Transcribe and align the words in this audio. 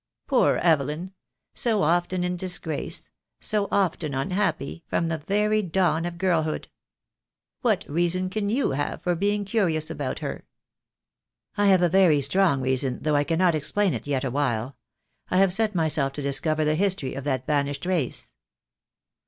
Poor 0.25 0.55
Evelyn— 0.57 1.13
so 1.53 1.83
often 1.83 2.23
in 2.23 2.35
disgrace— 2.35 3.07
so. 3.39 3.67
often 3.71 4.15
unhappy, 4.15 4.83
from 4.87 5.09
the 5.09 5.19
very 5.19 5.61
dawn 5.61 6.05
of 6.07 6.17
girlhood. 6.17 6.69
What 7.61 7.85
reason 7.87 8.27
can 8.31 8.49
you 8.49 8.71
have 8.71 9.03
for 9.03 9.13
being 9.13 9.45
curious 9.45 9.91
about 9.91 10.17
her?" 10.17 10.47
"I 11.55 11.67
have 11.67 11.83
a 11.83 11.87
very 11.87 12.19
strong 12.21 12.61
reason, 12.61 13.03
though 13.03 13.15
I 13.15 13.23
cannot 13.23 13.53
explain 13.53 13.93
it 13.93 14.07
yet 14.07 14.23
awhile. 14.23 14.75
I 15.29 15.37
have 15.37 15.53
set 15.53 15.75
myself 15.75 16.13
to 16.13 16.23
discover 16.23 16.65
the 16.65 16.73
history 16.73 17.13
of 17.13 17.23
that 17.25 17.45
banished 17.45 17.85
race." 17.85 18.31